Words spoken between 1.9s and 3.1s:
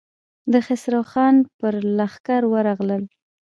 لښکر ورغلل.